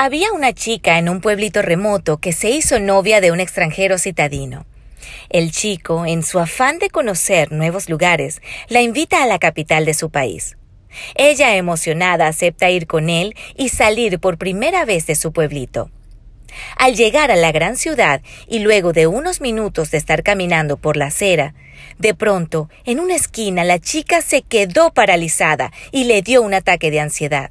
Había 0.00 0.30
una 0.30 0.52
chica 0.52 0.96
en 0.98 1.08
un 1.08 1.20
pueblito 1.20 1.60
remoto 1.60 2.18
que 2.18 2.32
se 2.32 2.50
hizo 2.50 2.78
novia 2.78 3.20
de 3.20 3.32
un 3.32 3.40
extranjero 3.40 3.98
citadino. 3.98 4.64
El 5.28 5.50
chico, 5.50 6.06
en 6.06 6.22
su 6.22 6.38
afán 6.38 6.78
de 6.78 6.88
conocer 6.88 7.50
nuevos 7.50 7.88
lugares, 7.88 8.40
la 8.68 8.80
invita 8.80 9.24
a 9.24 9.26
la 9.26 9.40
capital 9.40 9.84
de 9.84 9.94
su 9.94 10.10
país. 10.10 10.56
Ella, 11.16 11.56
emocionada, 11.56 12.28
acepta 12.28 12.70
ir 12.70 12.86
con 12.86 13.10
él 13.10 13.34
y 13.56 13.70
salir 13.70 14.20
por 14.20 14.38
primera 14.38 14.84
vez 14.84 15.04
de 15.08 15.16
su 15.16 15.32
pueblito. 15.32 15.90
Al 16.76 16.94
llegar 16.94 17.32
a 17.32 17.36
la 17.36 17.50
gran 17.50 17.76
ciudad 17.76 18.22
y 18.46 18.60
luego 18.60 18.92
de 18.92 19.08
unos 19.08 19.40
minutos 19.40 19.90
de 19.90 19.98
estar 19.98 20.22
caminando 20.22 20.76
por 20.76 20.96
la 20.96 21.06
acera, 21.06 21.54
de 21.98 22.14
pronto, 22.14 22.70
en 22.84 23.00
una 23.00 23.16
esquina, 23.16 23.64
la 23.64 23.80
chica 23.80 24.22
se 24.22 24.42
quedó 24.42 24.92
paralizada 24.92 25.72
y 25.90 26.04
le 26.04 26.22
dio 26.22 26.40
un 26.42 26.54
ataque 26.54 26.92
de 26.92 27.00
ansiedad. 27.00 27.50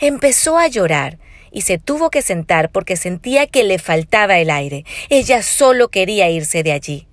Empezó 0.00 0.56
a 0.56 0.66
llorar, 0.68 1.18
y 1.52 1.62
se 1.62 1.78
tuvo 1.78 2.10
que 2.10 2.22
sentar 2.22 2.70
porque 2.70 2.96
sentía 2.96 3.46
que 3.46 3.64
le 3.64 3.78
faltaba 3.78 4.38
el 4.38 4.50
aire. 4.50 4.84
Ella 5.08 5.42
solo 5.42 5.88
quería 5.88 6.30
irse 6.30 6.62
de 6.62 6.72
allí. 6.72 7.08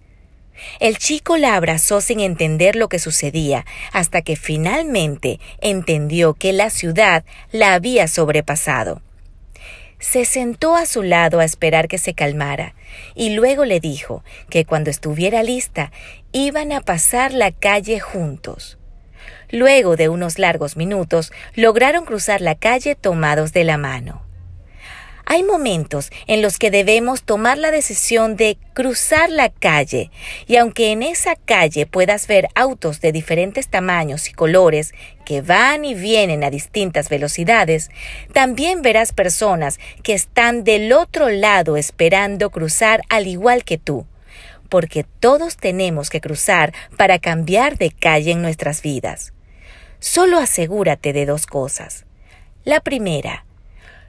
El 0.79 0.97
chico 0.97 1.37
la 1.37 1.55
abrazó 1.55 2.01
sin 2.01 2.19
entender 2.19 2.75
lo 2.75 2.87
que 2.87 2.99
sucedía, 2.99 3.65
hasta 3.91 4.21
que 4.21 4.35
finalmente 4.35 5.39
entendió 5.59 6.33
que 6.33 6.53
la 6.53 6.69
ciudad 6.69 7.25
la 7.51 7.73
había 7.73 8.07
sobrepasado. 8.07 9.01
Se 9.99 10.25
sentó 10.25 10.75
a 10.75 10.85
su 10.85 11.03
lado 11.03 11.39
a 11.39 11.45
esperar 11.45 11.87
que 11.87 11.97
se 11.97 12.13
calmara, 12.13 12.75
y 13.15 13.31
luego 13.31 13.65
le 13.65 13.79
dijo 13.79 14.23
que 14.49 14.65
cuando 14.65 14.89
estuviera 14.89 15.43
lista 15.43 15.91
iban 16.31 16.71
a 16.71 16.81
pasar 16.81 17.33
la 17.33 17.51
calle 17.51 17.99
juntos. 17.99 18.77
Luego 19.49 19.95
de 19.95 20.09
unos 20.09 20.37
largos 20.37 20.75
minutos 20.75 21.31
lograron 21.55 22.05
cruzar 22.05 22.41
la 22.41 22.55
calle 22.55 22.95
tomados 22.95 23.53
de 23.53 23.63
la 23.63 23.77
mano. 23.77 24.24
Hay 25.27 25.41
momentos 25.41 26.11
en 26.27 26.43
los 26.43 26.59
que 26.59 26.69
debemos 26.69 27.23
tomar 27.23 27.57
la 27.57 27.71
decisión 27.71 28.35
de 28.35 28.59
cruzar 28.73 29.31
la 29.31 29.49
calle 29.49 30.11
y 30.45 30.57
aunque 30.57 30.91
en 30.91 31.01
esa 31.01 31.35
calle 31.35 31.87
puedas 31.87 32.27
ver 32.27 32.47
autos 32.53 33.01
de 33.01 33.11
diferentes 33.11 33.67
tamaños 33.67 34.29
y 34.29 34.33
colores 34.33 34.93
que 35.25 35.41
van 35.41 35.83
y 35.83 35.95
vienen 35.95 36.43
a 36.43 36.51
distintas 36.51 37.09
velocidades, 37.09 37.89
también 38.33 38.83
verás 38.83 39.13
personas 39.13 39.79
que 40.03 40.13
están 40.13 40.63
del 40.63 40.93
otro 40.93 41.29
lado 41.29 41.75
esperando 41.75 42.51
cruzar 42.51 43.01
al 43.09 43.25
igual 43.25 43.63
que 43.63 43.79
tú, 43.79 44.05
porque 44.69 45.07
todos 45.19 45.57
tenemos 45.57 46.11
que 46.11 46.21
cruzar 46.21 46.71
para 46.97 47.17
cambiar 47.17 47.79
de 47.79 47.89
calle 47.89 48.31
en 48.31 48.43
nuestras 48.43 48.83
vidas. 48.83 49.33
Solo 49.99 50.37
asegúrate 50.37 51.13
de 51.13 51.25
dos 51.25 51.47
cosas. 51.47 52.05
La 52.63 52.79
primera, 52.79 53.45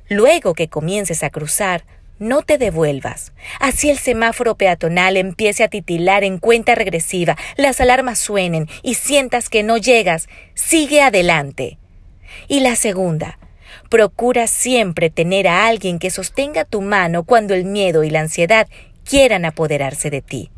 Luego 0.09 0.55
que 0.55 0.69
comiences 0.69 1.23
a 1.23 1.31
cruzar, 1.31 1.85
no 2.19 2.43
te 2.43 2.59
devuelvas. 2.59 3.33
Así 3.61 3.91
el 3.91 3.99
semáforo 3.99 4.57
peatonal 4.57 5.17
empiece 5.17 5.65
a 5.65 5.69
titilar 5.69 6.25
en 6.25 6.39
cuenta 6.39 6.75
regresiva, 6.75 7.37
las 7.57 7.81
alarmas 7.81 8.19
suenen 8.19 8.69
y 8.83 8.95
sientas 8.95 9.49
que 9.49 9.63
no 9.63 9.77
llegas, 9.77 10.29
sigue 10.55 11.03
adelante. 11.03 11.79
Y 12.49 12.61
la 12.61 12.77
segunda, 12.77 13.39
procura 13.91 14.47
siempre 14.47 15.11
tener 15.11 15.49
a 15.49 15.67
alguien 15.67 15.99
que 15.99 16.11
sostenga 16.11 16.65
tu 16.65 16.81
mano 16.81 17.25
cuando 17.25 17.55
el 17.55 17.65
miedo 17.65 18.05
y 18.05 18.11
la 18.11 18.21
ansiedad 18.21 18.69
quieran 19.05 19.45
apoderarse 19.45 20.11
de 20.11 20.23
ti. 20.23 20.51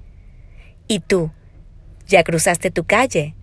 ¿Y 0.87 1.01
tú? 1.01 1.31
¿Ya 2.07 2.25
cruzaste 2.25 2.71
tu 2.71 2.85
calle? 2.85 3.35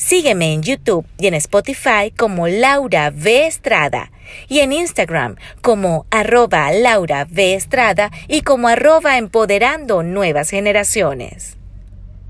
Sígueme 0.00 0.54
en 0.54 0.62
YouTube 0.62 1.04
y 1.18 1.26
en 1.26 1.34
Spotify 1.34 2.10
como 2.16 2.48
Laura 2.48 3.12
V. 3.14 3.46
Estrada 3.46 4.10
y 4.48 4.60
en 4.60 4.72
Instagram 4.72 5.36
como 5.60 6.06
arroba 6.10 6.72
Laura 6.72 7.26
V. 7.30 7.54
Estrada 7.54 8.10
y 8.26 8.40
como 8.40 8.68
arroba 8.68 9.18
empoderando 9.18 10.02
nuevas 10.02 10.48
generaciones. 10.48 11.59